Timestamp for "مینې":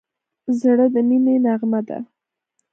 1.07-1.35